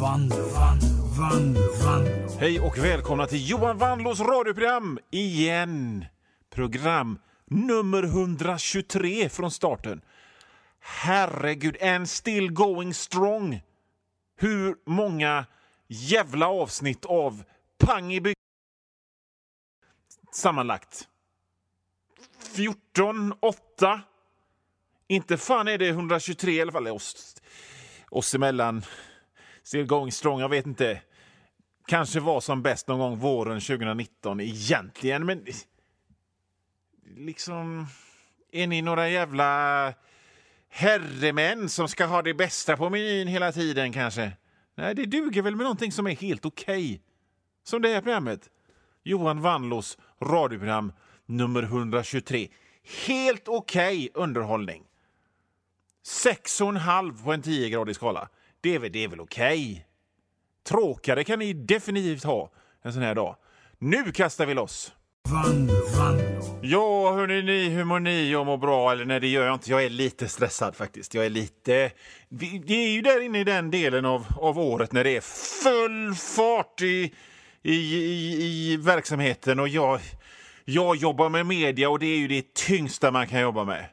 Vanlo, 0.00 0.36
Vanlo, 0.36 0.88
Vanlo, 1.18 1.60
Vanlo. 1.84 2.38
Hej 2.38 2.60
och 2.60 2.78
välkomna 2.78 3.26
till 3.26 3.50
Johan 3.50 3.78
Wanlås 3.78 4.20
radioprogram 4.20 4.98
igen. 5.10 6.04
Program 6.50 7.18
nummer 7.46 8.02
123 8.02 9.28
från 9.28 9.50
starten. 9.50 10.00
Herregud, 10.80 11.82
and 11.82 12.08
still 12.08 12.52
going 12.52 12.94
strong. 12.94 13.60
Hur 14.36 14.76
många 14.86 15.46
jävla 15.88 16.48
avsnitt 16.48 17.04
av 17.04 17.42
Pang 17.78 18.12
i 18.12 18.20
bygg... 18.20 18.36
Sammanlagt. 20.32 21.08
14, 22.54 23.34
8. 23.40 24.00
Inte 25.08 25.36
fan 25.36 25.68
är 25.68 25.78
det 25.78 25.88
123 25.88 26.52
i 26.52 26.62
alla 26.62 26.72
fall. 26.72 26.88
Oss, 26.88 27.36
oss 28.10 28.34
emellan. 28.34 28.82
Still 29.70 29.86
going 29.86 30.12
strong, 30.12 30.40
jag 30.40 30.48
vet 30.48 30.66
inte. 30.66 31.00
Kanske 31.86 32.20
var 32.20 32.40
som 32.40 32.62
bäst 32.62 32.88
någon 32.88 32.98
gång 32.98 33.18
våren 33.18 33.60
2019 33.60 34.40
egentligen, 34.40 35.26
men... 35.26 35.46
Liksom... 37.16 37.86
Är 38.52 38.66
ni 38.66 38.82
några 38.82 39.08
jävla 39.08 39.94
herremän 40.68 41.68
som 41.68 41.88
ska 41.88 42.06
ha 42.06 42.22
det 42.22 42.34
bästa 42.34 42.76
på 42.76 42.90
menyn 42.90 43.28
hela 43.28 43.52
tiden 43.52 43.92
kanske? 43.92 44.32
Nej, 44.74 44.94
det 44.94 45.06
duger 45.06 45.42
väl 45.42 45.56
med 45.56 45.64
någonting 45.64 45.92
som 45.92 46.06
är 46.06 46.16
helt 46.16 46.44
okej. 46.44 46.84
Okay. 46.84 47.00
Som 47.64 47.82
det 47.82 47.88
här 47.88 48.00
programmet. 48.00 48.50
Johan 49.02 49.40
Wanlås 49.40 49.98
radioprogram 50.22 50.92
nummer 51.26 51.62
123. 51.62 52.48
Helt 53.06 53.48
okej 53.48 53.96
okay 53.96 54.22
underhållning. 54.22 54.84
6,5 56.04 57.24
på 57.24 57.32
en 57.32 57.42
10-gradig 57.42 57.94
skala. 57.94 58.28
Det 58.60 58.74
är 58.74 58.78
väl, 58.78 58.92
det 58.92 59.04
är 59.04 59.08
väl 59.08 59.20
okej? 59.20 59.70
Okay. 59.72 59.82
Tråkigare 60.68 61.24
kan 61.24 61.38
ni 61.38 61.52
definitivt 61.52 62.24
ha 62.24 62.50
en 62.82 62.92
sån 62.92 63.02
här 63.02 63.14
dag. 63.14 63.36
Nu 63.78 64.12
kastar 64.12 64.46
vi 64.46 64.54
loss! 64.54 64.92
Vanlo, 65.28 65.74
Vanlo. 65.98 66.58
Ja, 66.62 67.12
hörni, 67.12 67.42
ni, 67.42 67.68
hur 67.68 67.84
mår 67.84 68.00
ni? 68.00 68.30
Jag 68.30 68.46
mår 68.46 68.56
bra. 68.56 68.92
Eller 68.92 69.04
nej, 69.04 69.20
det 69.20 69.28
gör 69.28 69.46
jag 69.46 69.54
inte. 69.54 69.70
Jag 69.70 69.84
är 69.84 69.90
lite 69.90 70.28
stressad 70.28 70.76
faktiskt. 70.76 71.14
Jag 71.14 71.26
är 71.26 71.30
lite... 71.30 71.90
Det 72.28 72.74
är 72.74 72.92
ju 72.92 73.02
där 73.02 73.20
inne 73.20 73.40
i 73.40 73.44
den 73.44 73.70
delen 73.70 74.04
av, 74.04 74.26
av 74.36 74.58
året 74.58 74.92
när 74.92 75.04
det 75.04 75.16
är 75.16 75.20
full 75.62 76.14
fart 76.14 76.82
i, 76.82 77.14
i, 77.62 77.74
i, 77.74 78.72
i 78.72 78.76
verksamheten 78.76 79.60
och 79.60 79.68
jag, 79.68 80.00
jag 80.64 80.96
jobbar 80.96 81.28
med 81.28 81.46
media 81.46 81.90
och 81.90 81.98
det 81.98 82.06
är 82.06 82.18
ju 82.18 82.28
det 82.28 82.54
tyngsta 82.54 83.10
man 83.10 83.26
kan 83.26 83.40
jobba 83.40 83.64
med. 83.64 83.86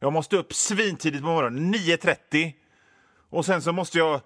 Jag 0.00 0.12
måste 0.12 0.36
upp 0.36 0.52
svintidigt 0.52 1.22
på 1.22 1.28
morgonen, 1.28 1.74
9.30. 1.74 2.52
Och 3.30 3.46
sen 3.46 3.62
så 3.62 3.72
måste 3.72 3.98
jag 3.98 4.20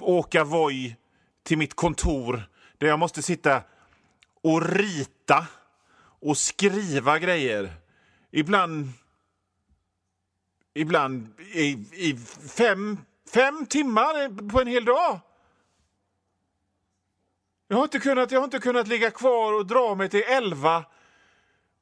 åka 0.00 0.44
Voi 0.44 0.96
till 1.42 1.58
mitt 1.58 1.74
kontor 1.74 2.42
där 2.78 2.86
jag 2.86 2.98
måste 2.98 3.22
sitta 3.22 3.62
och 4.42 4.62
rita 4.62 5.46
och 6.20 6.36
skriva 6.36 7.18
grejer. 7.18 7.72
Ibland... 8.30 8.88
Ibland 10.76 11.40
i, 11.40 11.68
i 11.92 12.16
fem, 12.56 12.98
fem 13.34 13.66
timmar 13.66 14.48
på 14.50 14.60
en 14.60 14.66
hel 14.66 14.84
dag. 14.84 15.20
Jag 17.68 17.76
har, 17.76 17.84
inte 17.84 17.98
kunnat, 17.98 18.30
jag 18.30 18.40
har 18.40 18.44
inte 18.44 18.58
kunnat 18.58 18.88
ligga 18.88 19.10
kvar 19.10 19.52
och 19.52 19.66
dra 19.66 19.94
mig 19.94 20.08
till 20.08 20.22
elva 20.22 20.84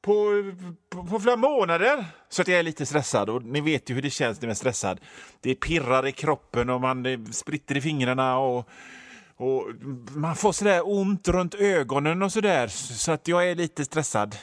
på, 0.03 0.43
på, 0.89 1.03
på, 1.03 1.19
flera 1.19 1.35
månader. 1.35 2.05
Så 2.29 2.41
att 2.41 2.47
jag 2.47 2.59
är 2.59 2.63
lite 2.63 2.85
stressad. 2.85 3.29
Och 3.29 3.43
Ni 3.43 3.61
vet 3.61 3.89
ju 3.89 3.93
hur 3.93 4.01
det 4.01 4.09
känns 4.09 4.41
när 4.41 4.47
man 4.47 4.51
är 4.51 4.55
stressad. 4.55 4.99
Det 5.41 5.55
pirrar 5.55 6.07
i 6.07 6.11
kroppen 6.11 6.69
och 6.69 6.81
man 6.81 7.27
spritter 7.33 7.77
i 7.77 7.81
fingrarna. 7.81 8.37
och 8.37 8.69
och 9.35 9.67
man 10.15 10.35
får 10.35 10.51
sådär 10.51 10.81
ont 10.85 11.27
runt 11.27 11.55
ögonen 11.55 12.21
och 12.21 12.31
sådär, 12.31 12.67
så 12.67 13.11
att 13.11 13.27
jag 13.27 13.49
är 13.49 13.55
lite 13.55 13.85
stressad. 13.85 14.35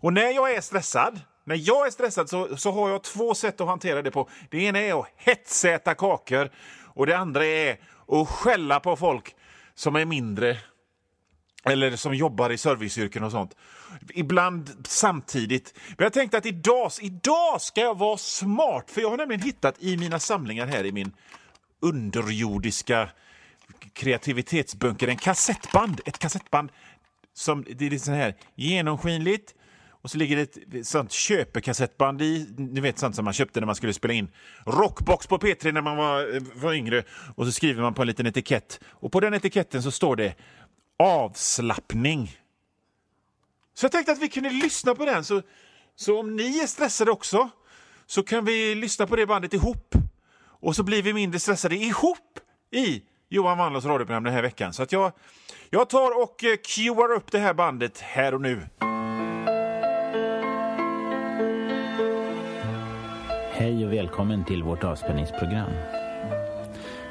Och 0.00 0.12
när 0.12 0.30
jag 0.30 0.54
är 0.54 0.60
stressad, 0.60 1.20
när 1.44 1.56
jag 1.56 1.86
är 1.86 1.90
stressad 1.90 2.28
så, 2.28 2.56
så 2.56 2.70
har 2.70 2.90
jag 2.90 3.02
två 3.02 3.34
sätt 3.34 3.60
att 3.60 3.66
hantera 3.66 4.02
det 4.02 4.10
på. 4.10 4.28
Det 4.50 4.58
ena 4.58 4.78
är 4.78 5.00
att 5.00 5.06
hetsäta 5.16 5.94
kakor 5.94 6.50
och 6.84 7.06
det 7.06 7.18
andra 7.18 7.46
är 7.46 7.80
att 8.08 8.28
skälla 8.28 8.80
på 8.80 8.96
folk 8.96 9.34
som 9.74 9.96
är 9.96 10.04
mindre 10.04 10.58
eller 11.68 11.96
som 11.96 12.14
jobbar 12.14 12.50
i 12.50 12.58
serviceyrken 12.58 13.24
och 13.24 13.30
sånt. 13.30 13.56
Ibland 14.14 14.70
samtidigt. 14.84 15.74
Men 15.88 16.04
jag 16.04 16.12
tänkte 16.12 16.38
att 16.38 16.46
idag, 16.46 16.92
idag 17.00 17.60
ska 17.60 17.80
jag 17.80 17.98
vara 17.98 18.16
smart, 18.16 18.90
för 18.90 19.00
jag 19.00 19.10
har 19.10 19.16
nämligen 19.16 19.42
hittat 19.42 19.82
i 19.82 19.96
mina 19.96 20.18
samlingar 20.18 20.66
här 20.66 20.86
i 20.86 20.92
min 20.92 21.12
underjordiska 21.80 23.08
kreativitetsbunker, 23.92 25.08
en 25.08 25.16
kassettband. 25.16 26.00
Ett 26.06 26.18
kassettband 26.18 26.72
som 27.34 27.64
det 27.76 27.86
är 27.86 27.90
liksom 27.90 28.14
så 28.14 28.18
här 28.18 28.34
genomskinligt 28.54 29.54
och 30.02 30.10
så 30.10 30.18
ligger 30.18 30.36
det 30.36 30.78
ett 30.78 30.86
sånt 30.86 31.12
köpekassettband 31.12 32.22
i. 32.22 32.46
Ni 32.56 32.80
vet 32.80 32.98
sånt 32.98 33.16
som 33.16 33.24
man 33.24 33.34
köpte 33.34 33.60
när 33.60 33.66
man 33.66 33.74
skulle 33.74 33.92
spela 33.92 34.14
in 34.14 34.30
Rockbox 34.66 35.26
på 35.26 35.38
P3 35.38 35.72
när 35.72 35.82
man 35.82 35.96
var, 35.96 36.40
var 36.60 36.74
yngre. 36.74 37.02
Och 37.34 37.46
så 37.46 37.52
skriver 37.52 37.82
man 37.82 37.94
på 37.94 38.02
en 38.02 38.08
liten 38.08 38.26
etikett. 38.26 38.80
Och 38.86 39.12
på 39.12 39.20
den 39.20 39.34
etiketten 39.34 39.82
så 39.82 39.90
står 39.90 40.16
det 40.16 40.34
avslappning. 40.98 42.36
Så 43.74 43.84
jag 43.84 43.92
tänkte 43.92 44.12
att 44.12 44.18
vi 44.18 44.28
kunde 44.28 44.50
lyssna 44.50 44.94
på 44.94 45.04
den. 45.04 45.24
Så, 45.24 45.42
så 45.96 46.20
om 46.20 46.36
ni 46.36 46.58
är 46.58 46.66
stressade 46.66 47.10
också 47.10 47.50
så 48.06 48.22
kan 48.22 48.44
vi 48.44 48.74
lyssna 48.74 49.06
på 49.06 49.16
det 49.16 49.26
bandet 49.26 49.54
ihop. 49.54 49.94
Och 50.60 50.76
så 50.76 50.82
blir 50.82 51.02
vi 51.02 51.12
mindre 51.12 51.40
stressade 51.40 51.76
ihop 51.76 52.38
i 52.70 53.02
Johan 53.28 53.58
Wandlers 53.58 53.84
radioprogram 53.84 54.24
den 54.24 54.32
här 54.32 54.42
veckan. 54.42 54.72
Så 54.72 54.82
att 54.82 54.92
jag, 54.92 55.12
jag 55.70 55.88
tar 55.88 56.22
och 56.22 56.44
eh, 56.44 56.56
cuear 56.56 57.12
upp 57.12 57.32
det 57.32 57.38
här 57.38 57.54
bandet 57.54 58.00
här 58.00 58.34
och 58.34 58.40
nu. 58.40 58.62
Hej 63.52 63.86
och 63.86 63.92
välkommen 63.92 64.44
till 64.44 64.62
vårt 64.62 64.84
avspänningsprogram. 64.84 65.70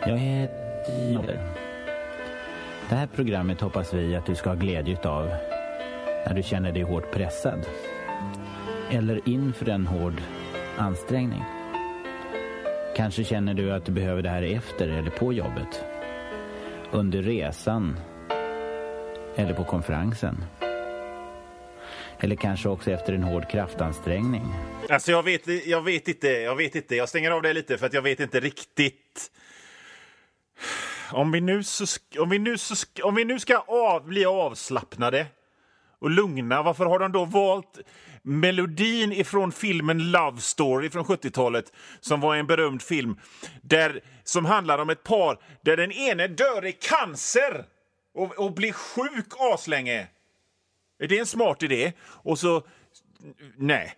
Jag 0.02 0.18
heter 0.18 1.67
det 2.90 2.96
här 2.96 3.08
programmet 3.08 3.62
hoppas 3.62 3.94
vi 3.94 4.16
att 4.16 4.26
du 4.26 4.36
ska 4.36 4.50
ha 4.50 4.56
glädje 4.56 4.98
av 5.10 5.28
när 6.26 6.34
du 6.34 6.44
känner 6.44 6.72
dig 6.72 6.84
hårt 6.84 7.12
pressad 7.12 7.66
eller 8.92 9.30
inför 9.30 9.70
en 9.70 9.88
hård 9.88 10.22
ansträngning. 10.78 11.44
Kanske 12.96 13.24
känner 13.24 13.54
du 13.54 13.72
att 13.72 13.86
du 13.86 13.92
behöver 13.92 14.22
det 14.22 14.30
här 14.30 14.42
efter 14.42 14.88
eller 14.88 15.10
på 15.10 15.34
jobbet 15.34 15.84
under 16.92 17.22
resan 17.22 18.00
eller 19.36 19.54
på 19.54 19.64
konferensen. 19.64 20.44
Eller 22.20 22.36
kanske 22.36 22.70
också 22.70 22.92
efter 22.92 23.14
en 23.14 23.24
hård 23.24 23.50
kraftansträngning. 23.50 24.46
Alltså 24.90 25.12
jag 25.12 25.24
vet, 25.24 25.68
jag 25.68 25.82
vet 25.82 26.08
inte, 26.08 26.28
jag 26.28 26.56
vet 26.56 26.76
inte. 26.76 26.96
Jag 26.96 27.10
stänger 27.10 27.32
av 27.32 27.42
det 27.42 27.54
lite 27.54 27.78
för 27.78 27.86
att 27.86 27.94
jag 27.94 28.02
vet 28.02 28.20
inte 28.20 28.40
riktigt. 28.40 29.32
Om 31.12 31.32
vi 31.32 31.42
nu, 31.42 31.64
om 32.20 32.30
vi 32.30 32.40
nu, 32.40 32.56
om 33.04 33.16
vi 33.16 33.26
nu 33.26 33.40
ska 33.40 33.58
av, 33.58 34.06
bli 34.06 34.26
avslappnade 34.26 35.28
och 36.00 36.10
lugna, 36.10 36.64
varför 36.64 36.86
har 36.86 37.00
de 37.00 37.12
då 37.12 37.26
valt 37.26 37.80
melodin 38.22 39.12
ifrån 39.12 39.52
filmen 39.52 40.12
Love 40.12 40.42
Story 40.42 40.90
från 40.90 41.04
70-talet 41.04 41.74
som 42.00 42.22
var 42.22 42.36
en 42.36 42.48
berömd 42.48 42.82
film 42.82 43.20
där, 43.62 44.02
som 44.24 44.46
handlar 44.46 44.80
om 44.80 44.90
ett 44.90 45.04
par 45.04 45.40
där 45.62 45.78
den 45.78 45.92
ene 45.92 46.28
dör 46.28 46.66
i 46.66 46.72
cancer 46.72 47.66
och, 48.14 48.40
och 48.40 48.54
blir 48.54 48.72
sjuk 48.72 49.34
aslänge. 49.54 50.08
Är 51.00 51.08
det 51.08 51.20
en 51.20 51.26
smart 51.26 51.64
idé? 51.64 51.94
Och 52.04 52.40
så... 52.40 52.64
Nej. 53.58 53.94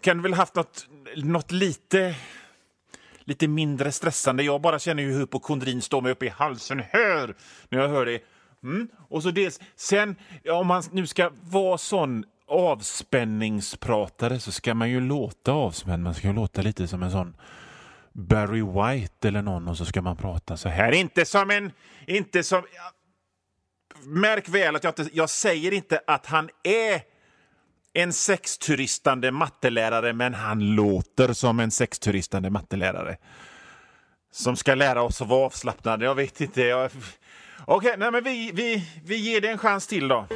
Kan 0.00 0.16
du 0.16 0.22
väl 0.22 0.34
haft 0.34 0.54
något, 0.54 0.86
något 1.16 1.52
lite 1.52 2.14
lite 3.24 3.48
mindre 3.48 3.92
stressande. 3.92 4.42
Jag 4.42 4.60
bara 4.60 4.78
känner 4.78 5.02
hur 5.02 5.18
hypokondrin 5.18 5.82
står 5.82 6.00
mig 6.00 6.12
uppe 6.12 6.26
i 6.26 6.28
halsen. 6.28 6.82
Hör! 6.90 7.36
När 7.68 7.78
jag 7.78 7.88
hör 7.88 8.06
det. 8.06 8.20
Mm. 8.62 8.88
Och 9.08 9.22
så 9.22 9.30
dels, 9.30 9.60
sen, 9.76 10.16
om 10.50 10.66
man 10.66 10.82
nu 10.92 11.06
ska 11.06 11.30
vara 11.42 11.78
sån 11.78 12.24
avspänningspratare 12.48 14.40
så 14.40 14.52
ska 14.52 14.74
man 14.74 14.90
ju 14.90 15.00
låta 15.00 15.52
avspänd. 15.52 16.02
Man 16.02 16.14
ska 16.14 16.26
ju 16.26 16.34
låta 16.34 16.62
lite 16.62 16.88
som 16.88 17.02
en 17.02 17.10
sån 17.10 17.36
Barry 18.12 18.62
White 18.62 19.28
eller 19.28 19.42
någon 19.42 19.68
och 19.68 19.76
så 19.76 19.84
ska 19.84 20.02
man 20.02 20.16
prata 20.16 20.56
så 20.56 20.68
här. 20.68 20.92
Inte 20.92 21.24
som 21.24 21.50
en... 21.50 21.72
Inte 22.06 22.42
som... 22.42 22.62
Märk 24.04 24.48
väl 24.48 24.76
att 24.76 24.84
jag, 24.84 24.90
inte, 24.90 25.10
jag 25.12 25.30
säger 25.30 25.72
inte 25.72 26.00
att 26.06 26.26
han 26.26 26.50
är 26.62 27.11
en 27.94 28.12
sexturistande 28.12 29.30
mattelärare, 29.30 30.12
men 30.12 30.34
han 30.34 30.74
låter 30.74 31.32
som 31.32 31.60
en 31.60 31.70
sexturistande 31.70 32.50
mattelärare 32.50 33.16
som 34.32 34.56
ska 34.56 34.74
lära 34.74 35.02
oss 35.02 35.22
att 35.22 35.28
vara 35.28 35.46
avslappnade. 35.46 36.04
Jag 36.04 36.14
vet 36.14 36.40
inte. 36.40 36.62
Jag... 36.62 36.90
Okej, 37.66 37.94
nej, 37.98 38.10
men 38.10 38.24
vi, 38.24 38.50
vi, 38.54 38.88
vi 39.04 39.16
ger 39.16 39.40
det 39.40 39.48
en 39.48 39.58
chans 39.58 39.86
till 39.86 40.08
då. 40.08 40.26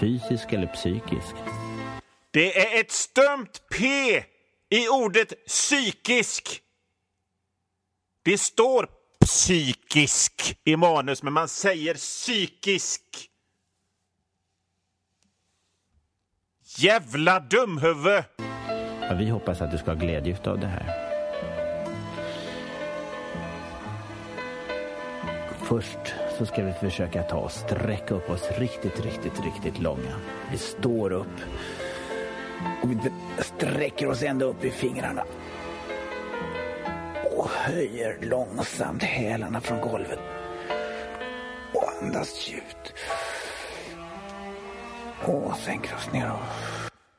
Fysisk 0.00 0.52
eller 0.52 0.66
psykisk? 0.66 1.34
Det 2.30 2.76
är 2.76 2.80
ett 2.80 2.92
stumt 2.92 3.52
P 3.78 3.86
i 4.70 4.88
ordet 4.88 5.46
psykisk. 5.46 6.60
Det 8.24 8.38
står 8.38 8.88
psykisk 9.24 10.58
i 10.64 10.76
manus, 10.76 11.22
men 11.22 11.32
man 11.32 11.48
säger 11.48 11.94
psykisk. 11.94 13.02
Jävla 16.76 17.40
dumhuvud! 17.40 18.24
Ja, 19.00 19.14
vi 19.18 19.28
hoppas 19.28 19.60
att 19.60 19.70
du 19.70 19.78
ska 19.78 19.90
ha 19.90 19.98
glädje 19.98 20.36
av 20.44 20.60
det 20.60 20.66
här. 20.66 21.04
Först 25.62 26.14
så 26.38 26.46
ska 26.46 26.64
vi 26.64 26.72
försöka 26.72 27.22
ta 27.22 27.36
och 27.36 27.52
sträcka 27.52 28.14
upp 28.14 28.30
oss 28.30 28.50
riktigt, 28.58 29.00
riktigt, 29.00 29.44
riktigt 29.44 29.78
långa. 29.78 30.20
Vi 30.50 30.58
står 30.58 31.12
upp 31.12 31.40
och 32.82 32.90
vi 32.90 32.98
sträcker 33.38 34.08
oss 34.08 34.22
ända 34.22 34.44
upp 34.44 34.64
i 34.64 34.70
fingrarna. 34.70 35.24
Och 37.36 37.48
höjer 37.50 38.18
långsamt 38.22 39.02
hälarna 39.02 39.60
från 39.60 39.80
golvet. 39.80 40.20
Och 41.72 42.02
andas 42.02 42.48
djupt. 42.48 42.83
Och 45.26 45.56
sänker 45.56 45.94
oss 45.94 46.12
neråt. 46.12 46.38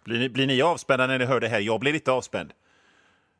Blir 0.04 0.20
ni, 0.20 0.30
blir 0.30 0.48
ni 0.48 0.62
avspända 0.62 1.08
när 1.08 1.20
ni 1.20 1.26
hör 1.26 1.40
det 1.40 1.48
här? 1.48 1.60
Jag 1.60 1.80
blir 1.80 1.94
lite 1.94 2.12
avspänd. 2.12 2.54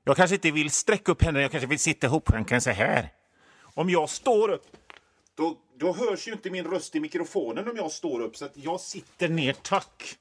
Jag 0.04 0.16
kanske 0.16 0.36
inte 0.36 0.52
vill 0.52 0.72
sträcka 0.72 1.12
upp 1.12 1.24
händerna, 1.24 1.42
jag 1.42 1.52
kanske 1.52 1.68
vill 1.68 1.80
sitta 1.80 2.08
ihopsjunken 2.08 2.62
så 2.62 2.70
här. 2.70 3.10
Om 3.62 3.90
jag 3.90 4.10
står 4.10 4.50
upp, 4.50 4.66
då, 5.36 5.58
då 5.78 5.94
hörs 5.94 6.28
ju 6.28 6.32
inte 6.32 6.50
min 6.50 6.66
röst 6.66 6.96
i 6.96 7.00
mikrofonen 7.00 7.70
om 7.70 7.78
jag 7.78 7.92
står 7.92 8.20
upp, 8.20 8.38
så 8.38 8.46
att 8.46 8.58
jag 8.58 8.80
sitter 8.80 9.30
ner, 9.30 9.54
tack. 9.54 10.18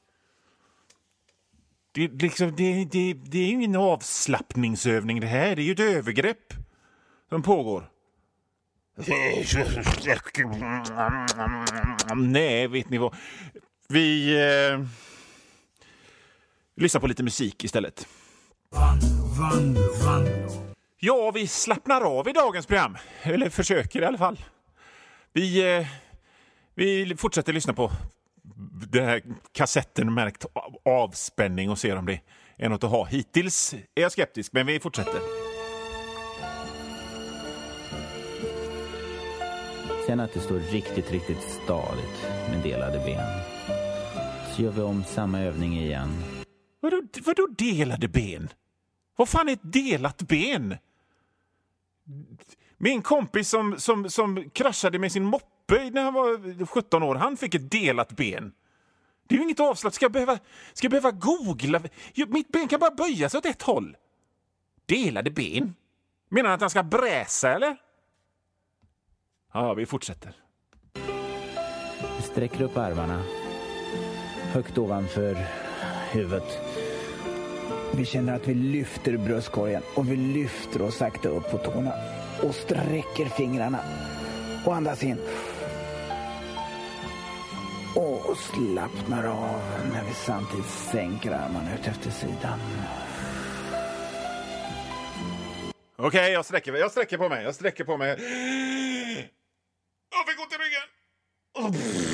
Det, 1.93 2.09
liksom, 2.09 2.57
det, 2.57 2.85
det, 2.85 3.13
det 3.13 3.39
är 3.39 3.47
ju 3.47 3.53
ingen 3.53 3.77
avslappningsövning 3.77 5.21
det 5.21 5.27
här, 5.27 5.57
det 5.57 5.63
är 5.63 5.65
ju 5.65 5.73
ett 5.73 5.81
övergrepp 5.81 6.55
som 7.29 7.43
pågår. 7.43 7.91
Nej, 12.15 12.69
vet 12.69 12.91
ni 12.91 12.99
vad? 12.99 13.15
Vi 13.89 14.35
eh, 14.41 14.87
lyssnar 16.77 17.01
på 17.01 17.07
lite 17.07 17.23
musik 17.23 17.65
istället. 17.65 18.07
Ja, 20.99 21.31
vi 21.31 21.47
slappnar 21.47 22.01
av 22.01 22.29
i 22.29 22.33
dagens 22.33 22.67
program. 22.67 22.97
Eller 23.23 23.51
försöker 23.51 24.03
i 24.03 24.05
alla 24.05 24.19
fall. 24.19 24.45
Vi, 25.33 25.77
eh, 25.77 25.87
vi 26.75 27.17
fortsätter 27.17 27.53
lyssna 27.53 27.73
på 27.73 27.93
den 28.93 29.05
här 29.05 29.23
kassetten 29.53 30.15
märkt 30.15 30.47
avspänning 30.85 31.71
och 31.71 31.79
ser 31.79 31.97
om 31.97 32.07
det 32.07 32.21
är 32.57 32.69
något 32.69 32.85
att 32.85 32.91
ha. 32.91 33.05
Hittills 33.05 33.75
är 33.95 34.03
jag 34.03 34.13
skeptisk, 34.13 34.53
men 34.53 34.67
vi 34.67 34.81
fortsätter. 34.81 35.21
Känn 40.07 40.21
att 40.21 40.33
du 40.33 40.41
står 40.41 40.59
riktigt, 40.59 41.11
riktigt 41.11 41.43
stadigt 41.43 42.23
med 42.51 42.63
delade 42.63 42.99
ben. 42.99 43.54
Så 44.57 44.63
gör 44.63 44.71
vi 44.71 44.81
om 44.81 45.05
samma 45.05 45.41
övning 45.41 45.79
igen. 45.79 46.09
Vadå, 46.81 47.03
vadå 47.25 47.47
delade 47.47 48.09
ben? 48.09 48.49
Vad 49.17 49.29
fan 49.29 49.49
är 49.49 49.53
ett 49.53 49.73
delat 49.73 50.23
ben? 50.23 50.77
Min 52.77 53.03
kompis 53.03 53.49
som, 53.49 53.79
som, 53.79 54.11
som 54.11 54.51
kraschade 54.51 54.99
med 54.99 55.13
sin 55.13 55.25
moppe 55.25 55.91
när 55.91 56.03
han 56.03 56.15
var 56.15 56.67
17 56.67 57.03
år, 57.03 57.15
han 57.15 57.37
fick 57.37 57.55
ett 57.55 57.71
delat 57.71 58.13
ben. 58.13 58.53
Det 59.29 59.35
är 59.35 59.39
ju 59.39 59.45
inget 59.45 59.61
avslappnat. 59.61 59.95
Ska 59.95 60.05
jag 60.05 60.13
behöva, 60.13 60.39
ska 60.73 60.85
jag 60.85 60.91
behöva 60.91 61.11
googla? 61.11 61.83
Mitt 62.29 62.49
ben 62.49 62.69
kan 62.69 62.81
bara 62.81 62.95
böja 62.95 63.29
sig 63.29 63.39
åt 63.39 63.47
ett 63.47 63.63
håll. 63.63 63.97
Delade 64.87 65.31
ben? 65.31 65.75
Menar 66.29 66.49
han 66.49 66.55
att 66.55 66.61
han 66.61 66.71
ska 66.71 66.83
bräsa, 66.83 67.55
eller? 67.55 67.77
Ja, 69.53 69.75
vi 69.75 69.87
fortsätter. 69.87 70.37
Vi 72.17 72.23
sträcker 72.23 72.63
upp 72.63 72.77
armarna 72.77 73.44
högt 74.55 74.79
ovanför 74.79 75.37
huvudet. 76.13 76.59
Vi 77.95 78.05
känner 78.05 78.37
att 78.37 78.49
vi 78.49 78.55
lyfter 78.55 79.17
bröstkorgen 79.17 79.83
och 79.95 80.11
vi 80.13 80.17
lyfter 80.17 80.83
oss 80.83 80.97
sakta 80.97 81.29
upp 81.29 81.51
på 81.51 81.59
tårna 81.59 81.93
och 82.43 82.55
sträcker 82.55 83.25
fingrarna 83.25 83.81
och 84.67 84.75
andas 84.75 85.05
in. 85.05 85.19
Och 87.95 88.39
slappnar 88.39 89.25
av 89.25 89.61
när 89.93 90.05
vi 90.05 90.15
samtidigt 90.15 90.71
sänker 90.71 91.31
armarna 91.31 91.75
ut 91.75 91.87
efter 91.87 92.11
sidan. 92.11 92.61
Okej, 95.97 96.33
jag 96.33 96.45
sträcker. 96.45 96.75
Jag 96.75 96.91
sträcker 96.91 97.19
på 97.19 97.29
mig. 97.29 97.45
Jag 97.45 97.55
sträcker 97.55 97.85
på 97.85 97.97
mig. 97.97 98.09
Jag 100.11 100.27
fick 100.27 100.41
ont 100.41 100.53
i 100.53 100.57
ryggen. 100.57 102.14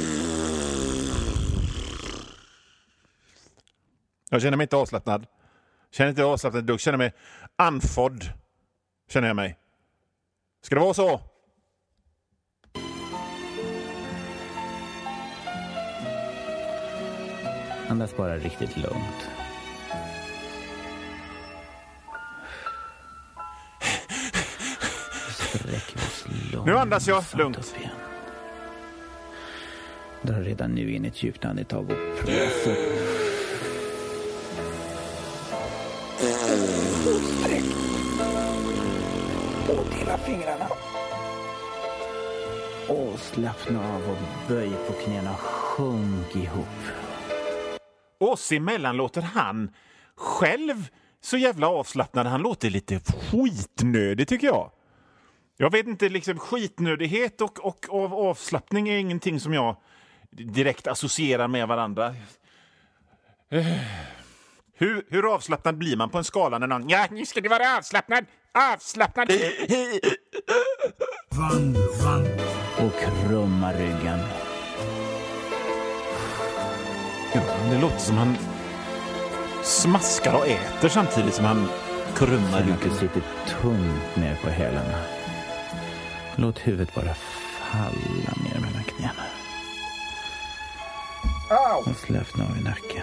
Jag 4.33 4.43
känner 4.43 4.57
mig 4.57 4.65
inte 4.65 4.77
avslappnad. 4.77 5.27
Känner 5.91 6.11
inte 6.11 6.25
avslappnad 6.25 6.65
dugg. 6.65 6.81
Känner 6.81 6.99
mig 6.99 7.13
andfådd. 7.57 8.25
Känner 9.09 9.27
jag 9.27 9.37
mig. 9.37 9.59
Ska 10.63 10.75
det 10.75 10.81
vara 10.81 10.95
så? 10.95 11.21
Andas 17.89 18.17
bara 18.17 18.37
riktigt 18.37 18.77
lugnt. 18.77 19.29
Sträcker 25.31 25.97
oss 25.97 26.27
långt. 26.53 26.67
Nu 26.67 26.77
andas 26.79 27.09
jag 27.09 27.25
lugnt. 27.35 27.75
Dra 30.23 30.41
redan 30.41 30.71
nu 30.71 30.93
in 30.93 31.05
ett 31.05 31.23
djupt 31.23 31.45
andetag 31.45 31.91
och 31.91 32.25
press 32.25 32.67
upp. 32.67 33.10
Dela 40.11 40.23
fingrarna. 40.23 40.69
Och 42.89 43.19
slappna 43.19 43.95
av 43.95 44.11
och 44.11 44.49
böj 44.49 44.71
på 44.87 44.93
knäna. 44.93 45.35
Sjunk 45.37 46.37
ihop. 46.37 46.67
Oss 48.21 48.53
emellan 48.53 48.97
låter 48.97 49.23
han 49.23 49.71
själv 50.17 50.89
så 51.21 51.37
jävla 51.37 51.69
avslappnad. 51.69 52.27
Han 52.27 52.43
låter 52.43 52.71
lite 52.71 53.01
skitnödig 53.01 54.29
tycker 54.29 54.47
jag. 54.47 54.71
Jag 55.57 55.71
vet 55.71 55.87
inte, 55.87 56.09
liksom 56.09 56.39
skitnödighet 56.39 57.41
och, 57.41 57.67
och 57.67 57.87
av 57.91 58.15
avslappning 58.15 58.89
är 58.89 58.99
ingenting 58.99 59.41
som 59.41 59.55
jag 59.55 59.77
direkt 60.31 60.87
associerar 60.87 61.49
med 61.49 61.69
varandra. 61.69 62.15
Hur, 64.81 65.05
hur 65.09 65.35
avslappnad 65.35 65.79
blir 65.79 65.97
man 65.97 66.11
på 66.11 66.19
en 66.19 66.25
skala 66.25 66.59
när 66.59 66.67
någon... 66.67 66.89
Ja, 66.89 67.07
nu 67.11 67.27
ska 67.27 67.41
du 67.41 67.49
vara 67.49 67.77
avslappnad! 67.77 68.25
Avslappnad! 68.73 69.33
Vanlo, 71.31 71.81
vanlo. 72.05 72.43
Och 72.79 72.93
krumma 73.01 73.73
ryggen. 73.73 74.19
Ja, 77.35 77.41
det 77.71 77.81
låter 77.81 77.99
som 77.99 78.17
han 78.17 78.37
smaskar 79.63 80.35
och 80.35 80.47
äter 80.47 80.89
samtidigt 80.89 81.35
som 81.35 81.45
han 81.45 81.69
krummar 82.15 82.61
ryggen. 82.61 82.99
sitter 82.99 83.23
tungt 83.61 84.17
ner 84.17 84.39
på 84.43 84.51
hälarna. 84.51 84.99
Låt 86.37 86.59
huvudet 86.59 86.95
bara 86.95 87.15
falla 87.15 88.35
ner 88.45 88.61
mellan 88.61 88.85
knäna. 88.85 89.25
Och 91.87 91.97
slappna 91.97 92.45
av 92.45 92.59
i 92.61 92.63
nacken. 92.63 93.03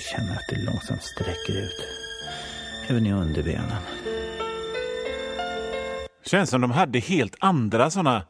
Känner 0.00 0.32
att 0.32 0.48
det 0.48 0.56
långsamt 0.56 1.02
sträcker 1.02 1.62
ut. 1.62 1.86
Även 2.88 3.06
i 3.06 3.12
underbenen. 3.12 3.82
Känns 6.24 6.50
som 6.50 6.60
de 6.60 6.70
hade 6.70 6.98
helt 6.98 7.36
andra 7.40 7.90
sådana 7.90 8.26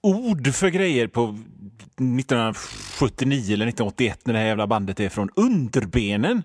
ord 0.00 0.54
för 0.54 0.68
grejer 0.68 1.06
på 1.06 1.28
1979 1.28 3.54
eller 3.54 3.66
1981 3.66 4.20
när 4.24 4.34
det 4.34 4.40
här 4.40 4.46
jävla 4.46 4.66
bandet 4.66 5.00
är 5.00 5.08
från. 5.08 5.30
Underbenen? 5.36 6.42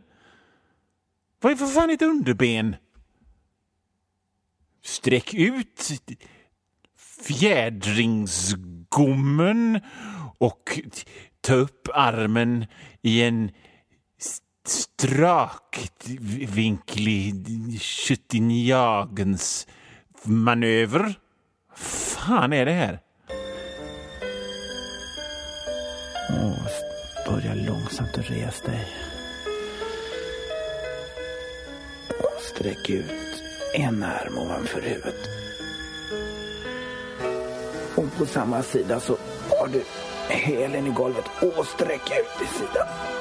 Vad 1.41 1.51
är 1.51 1.55
för 1.55 1.67
fan 1.67 1.89
ett 1.89 2.01
underben? 2.01 2.75
Sträck 4.84 5.34
ut 5.34 5.91
fjädringsgommen 7.27 9.79
och 10.38 10.79
ta 11.41 11.53
upp 11.53 11.89
armen 11.93 12.65
i 13.01 13.22
en 13.22 13.51
strakt 14.67 16.07
vinklig 16.48 17.36
Tjuttinjagens 17.81 19.67
manöver. 20.24 21.13
fan 21.75 22.53
är 22.53 22.65
det 22.65 22.72
här? 22.72 23.00
Åh, 26.29 26.67
börja 27.27 27.53
långsamt 27.53 28.17
att 28.17 28.29
resa 28.29 28.65
dig. 28.65 28.88
Och 32.10 32.41
sträck 32.41 32.89
ut 32.89 33.43
en 33.74 34.03
arm 34.03 34.38
ovanför 34.38 34.81
huvudet. 34.81 35.29
Och 37.95 38.17
på 38.17 38.25
samma 38.25 38.63
sida 38.63 39.00
så 39.00 39.17
har 39.50 39.67
du 39.67 39.84
hälen 40.29 40.88
i 40.88 40.89
golvet 40.89 41.25
och 41.57 41.65
sträck 41.65 42.12
ut 42.12 42.48
i 42.48 42.57
sidan. 42.57 43.14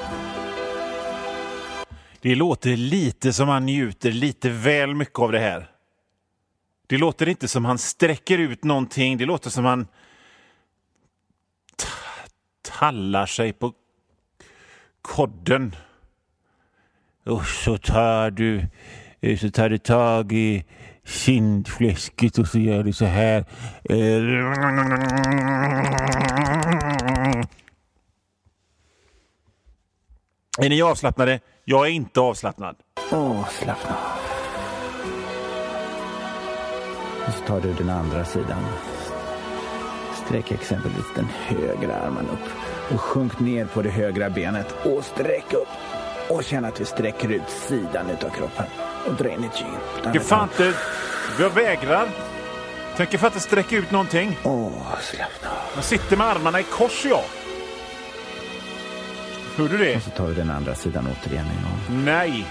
Det 2.25 2.35
låter 2.35 2.77
lite 2.77 3.33
som 3.33 3.49
han 3.49 3.65
njuter 3.65 4.11
lite 4.11 4.49
väl 4.49 4.95
mycket 4.95 5.19
av 5.19 5.31
det 5.31 5.39
här. 5.39 5.69
Det 6.87 6.97
låter 6.97 7.29
inte 7.29 7.47
som 7.47 7.65
han 7.65 7.77
sträcker 7.77 8.37
ut 8.37 8.63
någonting. 8.63 9.17
Det 9.17 9.25
låter 9.25 9.49
som 9.49 9.65
han 9.65 9.87
tallar 12.61 13.25
sig 13.25 13.53
på 13.53 13.73
kodden. 15.01 15.75
Och 17.25 17.45
så 17.45 17.77
tar 17.77 18.31
du, 18.31 18.67
eh, 19.21 19.37
så 19.37 19.49
tar 19.49 19.69
du 19.69 19.77
tag 19.77 20.31
i 20.31 20.65
kindfläsket 21.03 22.37
och 22.37 22.47
så 22.47 22.59
gör 22.59 22.83
du 22.83 22.93
så 22.93 23.05
här. 23.05 23.45
Eh, 23.83 23.95
Är 30.57 30.69
ni 30.69 30.81
avslappnade? 30.81 31.39
Jag 31.63 31.85
är 31.85 31.91
inte 31.91 32.19
avslappnad. 32.19 32.75
Åh, 33.11 33.49
slappna 33.49 33.89
av. 33.89 34.19
Och 37.27 37.33
så 37.33 37.39
tar 37.45 37.61
du 37.61 37.73
den 37.73 37.89
andra 37.89 38.25
sidan. 38.25 38.65
Sträck 40.25 40.51
exempelvis 40.51 41.05
den 41.15 41.27
högra 41.45 41.95
armen 41.95 42.29
upp 42.29 42.49
och 42.93 43.01
sjunk 43.01 43.39
ner 43.39 43.65
på 43.65 43.81
det 43.81 43.89
högra 43.89 44.29
benet 44.29 44.75
och 44.83 45.05
sträck 45.05 45.53
upp. 45.53 45.67
Och 46.29 46.43
känn 46.43 46.65
att 46.65 46.81
vi 46.81 46.85
sträcker 46.85 47.31
ut 47.31 47.49
sidan 47.49 48.09
utav 48.09 48.29
kroppen 48.29 48.65
och 49.07 49.13
dra 49.13 49.29
in 49.29 49.43
i 49.43 49.49
tygen. 49.49 50.13
Det 50.13 50.19
fan 50.19 50.43
inte... 50.43 50.73
Jag 51.39 51.49
vägrar. 51.49 52.09
Tänker 52.97 53.17
fan 53.17 53.27
inte 53.27 53.39
sträcka 53.39 53.75
ut 53.75 53.91
någonting. 53.91 54.37
Åh, 54.43 54.71
slappna 55.01 55.49
av. 55.49 55.55
Jag 55.75 55.83
sitter 55.83 56.17
med 56.17 56.27
armarna 56.27 56.59
i 56.59 56.63
kors, 56.63 57.05
jag. 57.05 57.23
Hör 59.57 59.69
du 59.69 59.77
det? 59.77 59.95
Och 59.95 60.01
så 60.01 60.09
tar 60.09 60.27
vi 60.27 60.33
den 60.33 60.49
andra 60.49 60.75
sidan 60.75 61.07
återigen 61.07 61.45
en 61.45 61.63
gång. 61.63 62.03
Nej. 62.05 62.45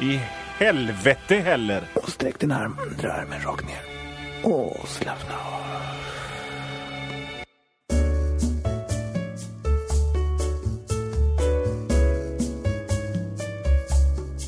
I 0.00 0.20
helvete 0.58 1.36
heller. 1.36 1.82
Och 1.94 2.08
sträck 2.08 2.38
din 2.38 2.52
arm, 2.52 2.76
dra 3.00 3.12
armen 3.12 3.40
rakt 3.42 3.66
ner. 3.66 3.82
Åh, 4.42 4.84
slappna 4.86 5.34
av. 5.34 5.64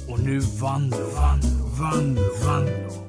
Och 0.08 0.20
nu 0.24 0.38
Vanlo, 0.38 0.96
Vanlo, 0.96 1.66
Vanlo, 1.80 2.22
Vanlo. 2.44 3.06